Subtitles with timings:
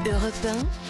[0.00, 0.32] Europe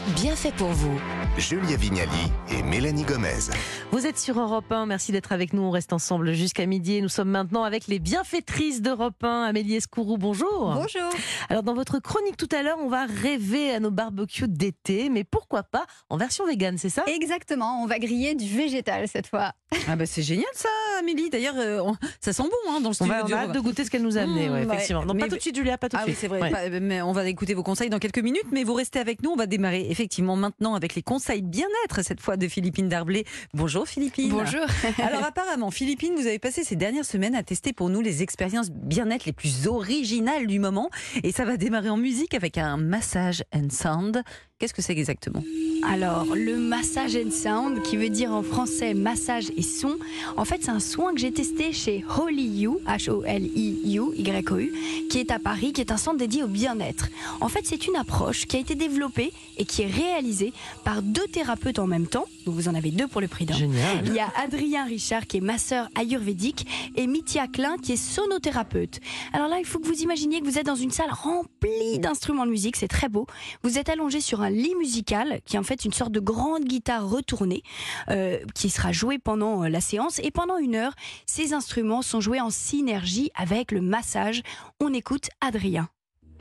[0.08, 0.98] 1, bien fait pour vous.
[1.36, 2.08] Julia Vignali
[2.50, 3.50] et Mélanie Gomez.
[3.90, 5.62] Vous êtes sur Europe 1, merci d'être avec nous.
[5.62, 7.02] On reste ensemble jusqu'à midi.
[7.02, 9.42] Nous sommes maintenant avec les bienfaitrices d'Europe 1.
[9.44, 10.72] Amélie Escourou, bonjour.
[10.74, 11.10] Bonjour.
[11.50, 15.24] Alors, dans votre chronique tout à l'heure, on va rêver à nos barbecues d'été, mais
[15.24, 17.04] pourquoi pas en version végane, c'est ça?
[17.06, 19.52] Exactement, on va griller du végétal cette fois.
[19.88, 20.68] Ah bah c'est génial ça,
[21.00, 21.28] Amélie.
[21.30, 23.12] D'ailleurs, euh, on- ça sent bon hein, dans le On studio.
[23.14, 24.74] va, on a hâte de goûter ce qu'elle nous a amené, Mmh, ouais, ouais.
[24.74, 25.04] effectivement.
[25.04, 26.20] Non, Mais- pas tout de suite, Julia, pas tout de Ah oui, suite.
[26.20, 26.40] c'est vrai.
[26.42, 26.50] Ouais.
[26.50, 29.30] pas- mais on va écouter vos conseils dans quelques minutes, mais vous restez avec nous.
[29.30, 33.24] On va démarrer effectivement maintenant avec les conseils bien-être, cette fois de Philippine Darblé.
[33.54, 34.30] Bonjour Philippine.
[34.30, 34.66] Bonjour.
[34.98, 38.70] Alors apparemment, Philippine, vous avez passé ces dernières semaines à tester pour nous les expériences
[38.70, 40.90] bien-être les plus originales du moment.
[41.22, 44.22] Et ça va démarrer en musique avec un massage and sound.
[44.62, 45.42] Qu'est-ce que c'est exactement
[45.90, 49.96] Alors, le massage and sound, qui veut dire en français massage et son,
[50.36, 54.72] en fait, c'est un soin que j'ai testé chez Holy You, H-O-L-I-U, Y-O-U,
[55.10, 57.08] qui est à Paris, qui est un centre dédié au bien-être.
[57.40, 60.52] En fait, c'est une approche qui a été développée et qui est réalisée
[60.84, 62.26] par deux thérapeutes en même temps.
[62.46, 63.56] Donc, vous en avez deux pour le prix d'un.
[63.56, 64.06] Génial.
[64.06, 69.00] Il y a Adrien Richard qui est masseur ayurvédique et Mithia Klein qui est sonothérapeute.
[69.32, 72.46] Alors là, il faut que vous imaginiez que vous êtes dans une salle remplie d'instruments
[72.46, 73.26] de musique, c'est très beau.
[73.64, 76.64] Vous êtes allongé sur un lit musical qui est en fait une sorte de grande
[76.64, 77.62] guitare retournée
[78.08, 80.94] euh, qui sera jouée pendant euh, la séance et pendant une heure,
[81.26, 84.42] ces instruments sont joués en synergie avec le massage.
[84.80, 85.88] On écoute Adrien.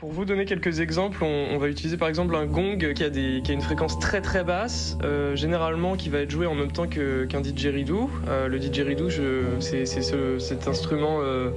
[0.02, 3.08] Pour vous donner quelques exemples, on, on va utiliser par exemple un gong qui a,
[3.08, 6.56] des, qui a une fréquence très très basse, euh, généralement qui va être joué en
[6.56, 8.10] même temps qu'un didgeridoo.
[8.26, 9.10] Euh, le didgeridoo,
[9.60, 11.50] c'est ce- cet instrument euh,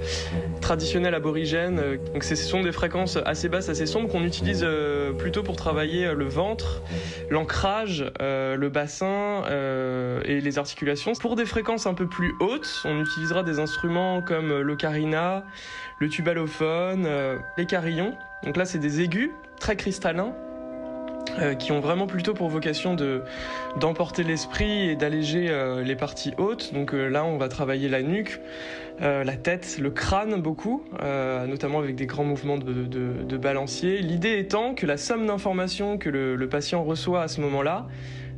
[0.62, 1.82] traditionnel aborigène.
[2.14, 6.06] Donc ce sont des fréquences assez basses, assez sombres qu'on utilise euh, plutôt pour travailler
[6.06, 6.84] euh, le ventre,
[7.32, 9.42] l'ancrage, euh, le bassin
[10.24, 11.14] et les articulations.
[11.14, 15.44] Pour des fréquences un peu plus hautes, on utilisera des instruments comme l'ocarina,
[16.00, 18.14] le tubalophone, euh, les carillons.
[18.44, 20.34] Donc là, c'est des aigus très cristallins
[21.40, 23.24] euh, qui ont vraiment plutôt pour vocation de
[23.80, 26.74] d'emporter l'esprit et d'alléger euh, les parties hautes.
[26.74, 28.40] Donc là, on va travailler la nuque,
[29.00, 34.00] la tête, le crâne beaucoup, notamment avec des grands mouvements de, balancier.
[34.00, 37.88] L'idée étant que la somme d'informations que le, le patient reçoit à ce moment-là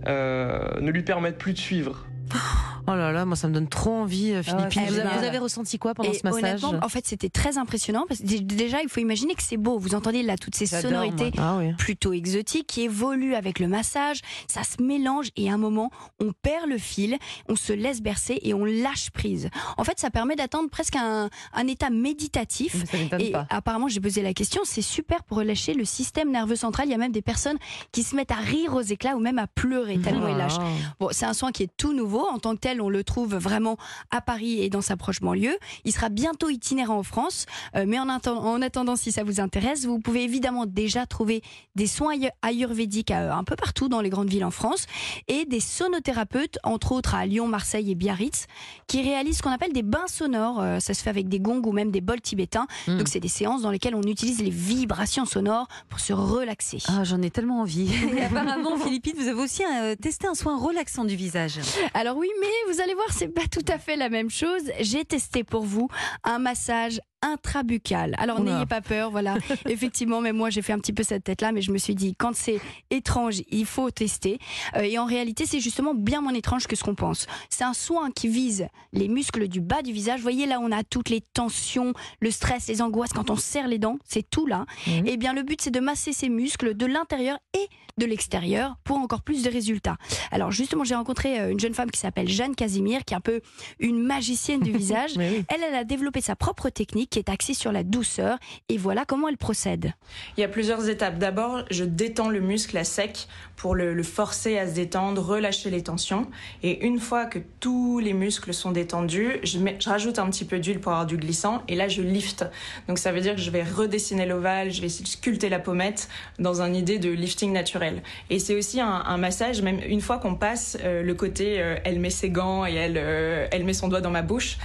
[0.07, 2.07] ne lui permette plus de suivre.
[2.89, 4.83] Oh là là, moi ça me donne trop envie, euh, Philippine.
[4.87, 7.57] eh vous, vous avez ressenti quoi pendant et ce massage honnêtement, en fait, c'était très
[7.57, 9.77] impressionnant parce que dé- déjà, il faut imaginer que c'est beau.
[9.77, 11.31] Vous entendez là toutes ces sonorités.
[11.37, 11.73] Ah oui.
[11.77, 14.21] plutôt exotique qui évolue avec le massage.
[14.47, 17.17] Ça se mélange et à un moment, on perd le fil,
[17.49, 19.49] on se laisse bercer et on lâche prise.
[19.77, 22.75] En fait, ça permet d'atteindre presque un, un état méditatif.
[23.19, 23.47] Et pas.
[23.49, 26.87] apparemment, j'ai posé la question, c'est super pour relâcher le système nerveux central.
[26.87, 27.57] Il y a même des personnes
[27.91, 30.57] qui se mettent à rire aux éclats ou même à pleurer tellement Oh ils lâchent.
[30.99, 32.25] Bon, c'est un soin qui est tout nouveau.
[32.27, 33.77] En tant que tel, on le trouve vraiment
[34.11, 35.57] à Paris et dans sa proche banlieue.
[35.85, 37.45] Il sera bientôt itinérant en France.
[37.75, 41.41] Euh, mais en, atten- en attendant, si ça vous intéresse, vous pouvez évidemment déjà trouver
[41.75, 44.85] des soins ayu- ayurvédiques euh, un peu partout dans les grandes villes en France
[45.27, 48.47] et des sonothérapeutes, entre autres à Lyon, Marseille et Biarritz,
[48.87, 50.59] qui réalisent ce qu'on appelle des bains sonores.
[50.61, 52.67] Euh, ça se fait avec des gongs ou même des bols tibétains.
[52.87, 52.97] Mm.
[52.97, 56.79] Donc, c'est des séances dans lesquelles on utilise les vibrations sonores pour se relaxer.
[56.87, 57.89] Ah, j'en ai tellement envie.
[58.17, 61.59] Et apparemment, Philippine, vous avez aussi euh, testé un soin relaxant du visage.
[61.93, 64.63] Alors oui, mais vous allez voir, c'est pas tout à fait la même chose.
[64.79, 65.87] J'ai testé pour vous
[66.23, 68.15] un massage intrabuccal.
[68.17, 69.37] Alors n'ayez pas peur, voilà.
[69.67, 72.15] Effectivement, même moi j'ai fait un petit peu cette tête-là, mais je me suis dit
[72.15, 74.39] quand c'est étrange, il faut tester.
[74.75, 77.27] Euh, et en réalité, c'est justement bien moins étrange que ce qu'on pense.
[77.49, 80.17] C'est un soin qui vise les muscles du bas du visage.
[80.19, 83.67] Vous voyez là, on a toutes les tensions, le stress, les angoisses quand on serre
[83.67, 84.65] les dents, c'est tout là.
[84.87, 85.07] Mhm.
[85.07, 87.67] Et bien le but c'est de masser ces muscles de l'intérieur et
[87.97, 89.97] de l'extérieur pour encore plus de résultats.
[90.31, 93.21] Alors justement, j'ai rencontré euh, une jeune femme qui s'appelle Jeanne Casimir, qui est un
[93.21, 93.41] peu
[93.79, 95.11] une magicienne du visage.
[95.17, 95.43] Oui.
[95.49, 98.37] Elle, elle a développé sa propre technique qui est axée sur la douceur.
[98.69, 99.93] Et voilà comment elle procède.
[100.37, 101.17] Il y a plusieurs étapes.
[101.17, 105.83] D'abord, je détends le muscle à sec pour le, forcer à se détendre, relâcher les
[105.83, 106.27] tensions.
[106.63, 110.45] Et une fois que tous les muscles sont détendus, je, mets- je rajoute un petit
[110.45, 111.63] peu d'huile pour avoir du glissant.
[111.67, 112.45] Et là, je lift.
[112.87, 116.07] Donc ça veut dire que je vais redessiner l'ovale, je vais sculpter la pommette
[116.39, 118.03] dans une idée de lifting naturel.
[118.29, 121.99] Et c'est aussi un, massage, même une fois qu'on passe euh, le côté, euh, elle
[121.99, 124.57] met ses gants et elle, euh, elle met son doigt dans ma bouche,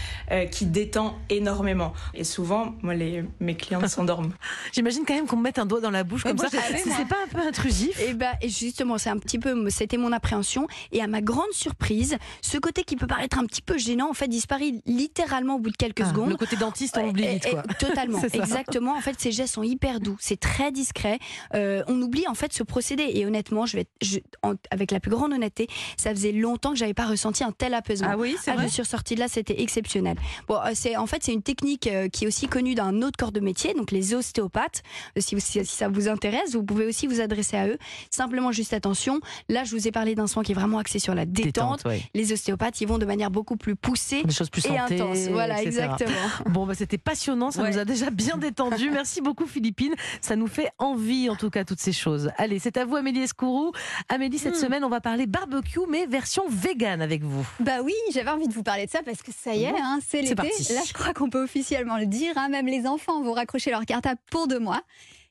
[0.51, 1.93] qui détend énormément.
[2.33, 4.33] Souvent, moi, les, mes clientes s'endorment.
[4.73, 6.59] J'imagine quand même qu'on me mette un doigt dans la bouche comme moi, ça.
[6.83, 8.01] C'est pas un peu intrusif?
[8.01, 10.67] Et bah, et justement, c'est un petit peu, c'était mon appréhension.
[10.93, 14.15] Et à ma grande surprise, ce côté qui peut paraître un petit peu gênant, en
[14.15, 16.31] fait, disparaît littéralement au bout de quelques Ah, secondes.
[16.31, 17.63] Le côté dentiste, on l'oublie Et- vite quoi.
[17.79, 18.97] Totalement, exactement.
[18.97, 21.19] En fait, ces gestes sont hyper doux, c'est très discret.
[21.55, 23.05] Euh, on oublie en fait ce procédé.
[23.15, 26.71] Et honnêtement, je vais, être- je- en- avec la plus grande honnêteté, ça faisait longtemps
[26.71, 28.09] que j'avais pas ressenti un tel apaisement.
[28.13, 28.69] Ah oui, c'est Ah, vrai?
[28.69, 30.17] je suis ressortie de là, c'était exceptionnel.
[30.49, 33.03] Bon, euh, c'est en fait c'est une technique euh, qui qui est aussi connu d'un
[33.03, 34.85] autre corps de métier, donc les ostéopathes.
[35.19, 37.79] Euh, Si, vous- si ça vous intéresse, vous pouvez aussi vous adresser à eux.
[38.13, 39.19] Simplement, juste attention.
[39.49, 41.85] Là, je vous ai parlé d'un soin qui est vraiment axé sur la détente.
[41.85, 42.01] ouais.
[42.15, 45.19] Les ostéopathes, ils vont de manière beaucoup plus poussée Des choses plus et santé, intense.
[45.33, 45.67] Voilà, etc.
[45.69, 46.11] exactement.
[46.51, 47.71] Bon, bah, c'était passionnant, ça Ouais.
[47.73, 48.89] nous a déjà bien détendu.
[48.93, 52.31] Merci beaucoup Philippine, ça nous fait envie en tout cas toutes ces choses.
[52.39, 53.73] Allez, c'est à vous Amélie Escourou.
[54.09, 54.61] Amélie, cette Hmm.
[54.61, 57.45] semaine on va parler barbecue mais version vegan avec vous.
[57.59, 59.99] Bah oui, j'avais envie de vous parler de ça parce que ça y est, hein,
[60.07, 60.35] c'est l'été.
[60.73, 62.33] Là, je crois qu'on peut officiellement le dire.
[62.37, 64.83] hein, même les enfants vont raccrocher leur cartable pour deux mois.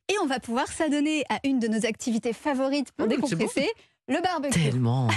[0.09, 3.69] Et on va pouvoir s'adonner à une de nos activités favorites pour Mmh, décompresser,
[4.07, 4.59] le barbecue.
[4.61, 5.07] Tellement.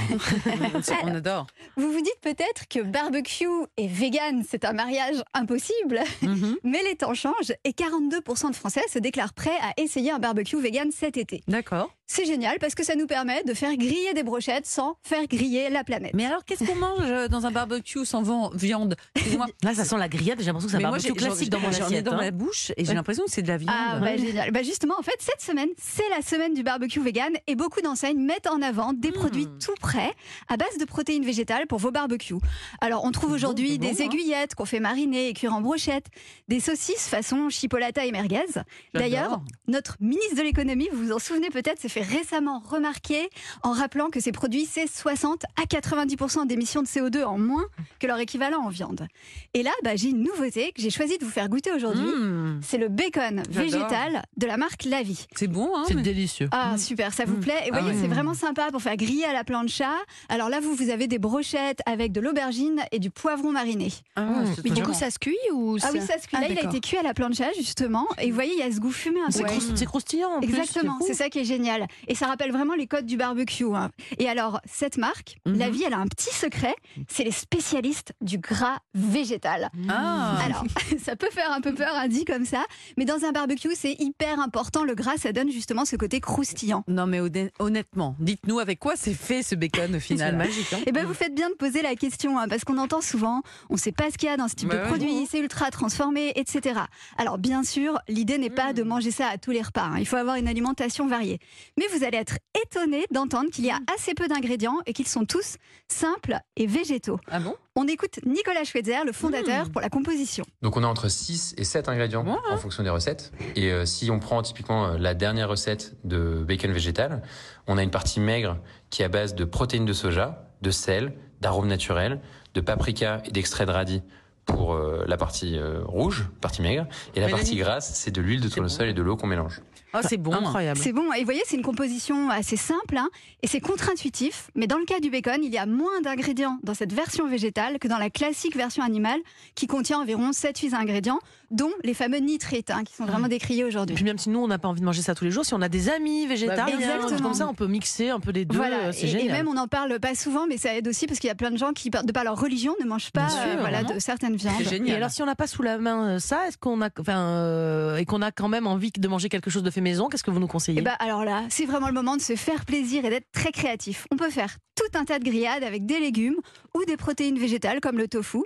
[1.03, 1.47] On adore.
[1.77, 3.47] Vous vous dites peut-être que barbecue
[3.77, 6.01] et vegan, c'est un mariage impossible.
[6.23, 6.57] Mhm.
[6.65, 10.61] Mais les temps changent et 42% de Français se déclarent prêts à essayer un barbecue
[10.61, 11.43] vegan cet été.
[11.49, 11.91] D'accord.
[12.07, 15.71] C'est génial parce que ça nous permet de faire griller des brochettes sans faire griller
[15.71, 16.13] la planète.
[16.15, 18.95] Mais alors, qu'est-ce qu'on mange euh, dans un barbecue sans vent- viande?
[19.63, 21.71] Là, ça sent la grillade, j'ai l'impression que c'est un Mais barbecue classique dans mon
[21.73, 22.05] j'en ai assiette.
[22.05, 22.17] dans hein.
[22.17, 22.95] ma bouche et j'ai Ouais.
[22.95, 23.75] l'impression que c'est de la viande.
[23.75, 24.51] Ah bah génial.
[24.51, 28.19] Bah justement, en fait, cette semaine, c'est la semaine du barbecue vegan et beaucoup d'enseignes
[28.23, 29.15] mettent en avant des Hmm.
[29.15, 30.13] produits tout prêts
[30.49, 32.35] à base de protéines végétales pour vos barbecues.
[32.83, 34.07] Alors, on trouve aujourd'hui bon, des hein.
[34.07, 36.07] aiguillettes qu'on fait mariner et cuire en brochette,
[36.49, 38.45] des saucisses façon chipolata et merguez.
[38.93, 43.29] D'ailleurs, notre ministre de l'économie, vous vous en souvenez peut-être, s'est fait récemment remarquer
[43.63, 47.65] en rappelant que ces produits, c'est 60 à 90% d'émissions de CO2 en moins
[48.01, 49.07] que leur équivalent en viande.
[49.55, 52.05] Et là, bah, j'ai une nouveauté que j'ai choisi de vous faire goûter aujourd'hui.
[52.05, 55.27] Mmh, C'est le bacon végétal de la marque La Vie.
[55.37, 56.49] c'est bon, hein C'est mais- délicieux.
[56.53, 57.41] Ah super, ça vous Mm.
[57.41, 57.61] plaît?
[57.67, 58.01] Et Ah voyez, ouais.
[58.01, 59.91] c'est vraiment sympa pour faire griller à la plancha.
[60.29, 63.93] Alors là, vous, vous avez des brochettes avec de l'aubergine et du poivron mariné.
[64.17, 64.55] Ah, Mmh.
[64.65, 64.95] Mais du coup, bon.
[64.99, 66.37] ça se cuit ou Ah oui, ça se cuit.
[66.37, 68.07] Ah, Là, il a été cuit à la plancha justement.
[68.21, 69.49] Et vous voyez, il y a ce goût fumé un C'est peu.
[69.49, 71.84] crous- c'est croustillant en Exactement, c'est ça qui est génial.
[72.09, 73.65] Et ça rappelle vraiment les codes du barbecue.
[73.75, 73.91] hein.
[74.19, 75.59] Et alors, cette marque, Mhm.
[75.59, 76.75] La Vie, elle a un petit secret.
[77.09, 79.71] C'est les spécialistes du gras végétal.
[79.89, 80.39] Ah.
[80.45, 80.65] Alors,
[81.03, 82.65] ça peut faire un peu peur, hein, dit comme ça,
[82.97, 84.85] mais dans un barbecue, c'est hyper important.
[84.85, 86.85] Le gras, ça donne justement ce côté croustillant.
[86.89, 90.37] Non, mais honn- honnêtement, dites-nous avec quoi c'est fait ce bacon au final.
[90.37, 90.73] magique.
[90.73, 90.79] hein.
[90.87, 93.75] Eh ben, vous faites bien de poser la question, hein, parce qu'on entend souvent, on
[93.75, 94.89] ne sait pas ce qu'il y a dans ce type Bah de ouais.
[94.89, 96.81] produit, c'est ultra transformé, etc.
[97.19, 98.89] Alors, bien sûr, l'idée n'est pas de Mm.
[98.89, 99.83] manger ça à tous les repas.
[99.85, 99.97] hein.
[99.99, 101.39] Il faut avoir une alimentation variée.
[101.77, 105.25] Mais vous allez être étonné d'entendre qu'il y a assez peu d'ingrédients et qu'ils sont
[105.25, 105.57] tous
[105.89, 107.19] simples et végétaux.
[107.29, 107.57] Ah bon?
[107.75, 110.45] On écoute Nicolas Schweitzer, le fondateur, pour la composition.
[110.63, 113.33] Donc on a entre 6 et 7 ingrédients en fonction des recettes.
[113.57, 117.23] Et euh, si on prend typiquement euh, la dernière recette de bacon végétal,
[117.67, 118.59] on a une partie maigre
[118.91, 122.21] qui est à base de protéines de soja, de sel, d'arômes naturels,
[122.55, 124.03] de paprika et d'extrait de radis
[124.47, 126.87] pour euh, la partie euh, rouge, partie maigre.
[127.15, 129.61] Et la partie grasse, c'est de l'huile de tournesol et de l'eau qu'on mélange.
[129.97, 130.33] Ah, c'est bon.
[130.33, 130.79] Incroyable.
[130.83, 133.09] C'est bon, et vous voyez, c'est une composition assez simple hein,
[133.43, 134.51] et c'est contre-intuitif.
[134.57, 137.79] Mais dans le cas du bacon, il y a moins d'ingrédients dans cette version végétale
[137.79, 139.21] que dans la classique version animale
[139.55, 141.21] qui contient environ 7-8 ingrédients,
[141.53, 143.95] dont les fameux nitrites hein, qui sont vraiment décriés Et aujourd'hui.
[143.95, 145.55] puis même si nous on n'a pas envie de manger ça tous les jours, si
[145.55, 148.57] on a des amis végétariens, Bah, comme ça on peut mixer un peu les deux,
[148.57, 149.33] Voilà, euh, c'est et, et génial.
[149.37, 151.53] même on n'en parle pas souvent, mais ça aide aussi parce qu'il y a plein
[151.53, 154.34] de gens qui, de par leur religion, ne mangent pas sûr, euh, voilà, de certaines
[154.39, 154.89] génial.
[154.89, 157.19] Et alors si on n'a pas sous la main euh, ça, est-ce qu'on a, enfin,
[157.19, 160.25] euh, et qu'on a quand même envie de manger quelque chose de fait maison, qu'est-ce
[160.25, 160.81] que vous nous conseillez?
[160.81, 163.53] Et bah alors là, c'est vraiment le moment de se faire plaisir et d'être très
[163.53, 164.07] créatif.
[164.11, 166.37] On peut faire tout un tas de grillades avec des légumes
[166.75, 168.39] ou des protéines végétales comme le tofu.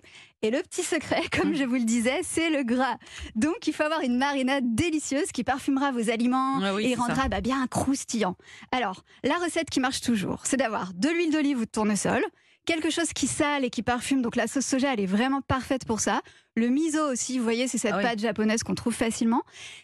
[0.42, 2.96] Et le petit secret, comme je vous le disais, c'est le gras.
[3.34, 7.28] Donc il faut avoir une marinade délicieuse qui parfumera vos aliments Ah oui, et rendra
[7.28, 8.36] bah, bien croustillant.
[8.72, 12.22] Alors, la recette qui marche toujours, c'est d'avoir de l'huile d'olive ou de tournesol,
[12.68, 14.20] quelque chose qui sale et qui parfume.
[14.20, 16.20] Donc la sauce soja, elle est vraiment parfaite pour ça.
[16.58, 18.02] Le miso aussi, vous voyez, c'est cette Ah oui.
[18.02, 19.42] pâte japonaise qu'on trouve facilement.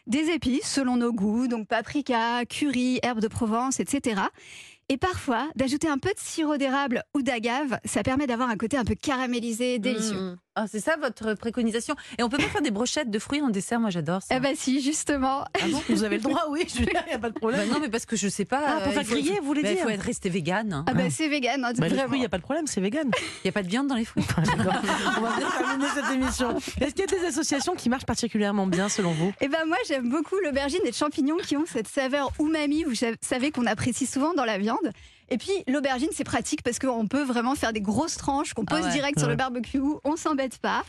[0.09, 4.23] Des épices selon nos goûts, donc paprika, curry, herbes de Provence, etc.
[4.91, 8.77] Et parfois, d'ajouter un peu de sirop d'érable ou d'agave, ça permet d'avoir un côté
[8.77, 10.21] un peu caramélisé, délicieux.
[10.21, 10.37] Mmh.
[10.57, 11.97] Ah, c'est ça votre préconisation.
[12.19, 14.37] Et on peut pas faire des brochettes de fruits en dessert, moi j'adore ça.
[14.37, 15.45] Eh ben si, justement.
[15.55, 17.67] Ah bon Vous avez le droit, oui, il n'y a pas de problème.
[17.67, 18.63] Bah non, mais parce que je sais pas.
[18.65, 20.85] Ah, pour faire il faut- griller, vous voulez bah, Il dire faut être resté vegan.
[20.87, 22.05] Ah ben c'est vegan, hein, Bah, les vraiment.
[22.09, 23.11] fruits, il n'y a pas de problème, c'est vegan.
[23.43, 24.23] Il n'y a pas de viande dans les fruits.
[24.37, 26.55] On va bien terminer cette émission.
[26.81, 29.77] Est-ce qu'il y a des associations qui marchent particulièrement bien selon vous Eh ben moi
[29.89, 34.07] j'aime beaucoup l'aubergine et le champignon qui ont cette saveur umami, vous savez qu'on apprécie
[34.07, 34.93] souvent dans la viande.
[35.31, 38.77] Et puis l'aubergine c'est pratique parce qu'on peut vraiment faire des grosses tranches qu'on Ah
[38.77, 38.93] pose ouais.
[38.93, 39.33] direct sur Ouais.
[39.33, 40.85] le barbecue, on s'embête pas.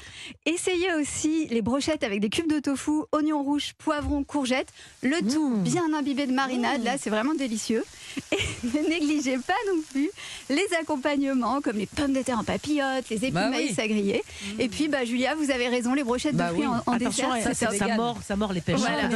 [0.46, 4.70] Essayez aussi les brochettes avec des cubes de tofu, oignons rouges, poivrons, courgettes,
[5.01, 5.63] le tout Mmh.
[5.63, 7.84] bien imbibé de marinade, là c'est vraiment délicieux.
[8.32, 8.38] Et
[8.84, 10.10] ne négligez pas non plus
[10.50, 13.84] les accompagnements comme les pommes de terre en papillotes, les épis Bah de maïs oui.
[13.84, 14.24] à griller.
[14.60, 16.74] Et puis bah Julia, vous avez raison, les brochettes Bah de fruits oui.
[16.86, 18.80] en, en Attention, dessert, ça, ça, mord, ça mord les pêches.
[18.80, 19.10] Voilà.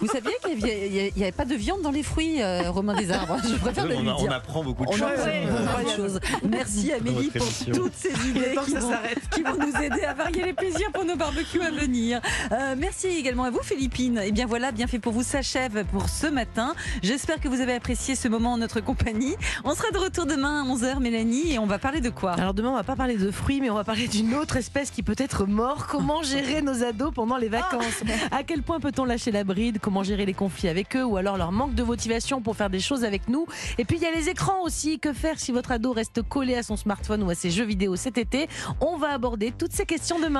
[0.00, 2.70] Vous saviez qu'il n'y avait, il y avait pas de viande dans les fruits, euh,
[2.70, 3.38] Romain des Arbres?
[3.44, 4.28] Je préfère a- dire.
[4.30, 5.02] on apprend beaucoup de On choses.
[5.02, 6.20] apprend beaucoup de choses.
[6.48, 8.92] Merci Amélie pour toutes ces idées qui vont,
[9.30, 12.20] qui vont nous aider à varier les plaisirs pour nos barbecues à venir.
[12.52, 14.18] Euh, merci également à vous Philippine.
[14.24, 16.74] Et bien voilà, bien fait pour vous s'achève pour ce matin.
[17.02, 19.36] J'espère que vous avez apprécié ce moment en notre compagnie.
[19.64, 22.32] On sera de retour demain à 11h Mélanie et on va parler de quoi?
[22.32, 24.90] Alors demain, on va pas parler de fruits, mais on va parler d'une autre espèce
[24.90, 25.86] qui peut être mort.
[25.86, 28.02] Comment gérer nos ados pendant les vacances?
[28.30, 29.78] À quel point peut-on lâcher la bride?
[29.80, 31.04] Comment gérer les conflits avec eux?
[31.04, 33.46] Ou alors leur manque de motivation pour faire des choses avec nous?
[33.78, 34.98] Et puis il y a les écrans aussi.
[34.98, 37.96] Que faire si votre ado reste collé à son smartphone ou à ses jeux vidéo
[37.96, 38.48] cet été?
[38.80, 40.32] On va aborder toutes ces questions demain.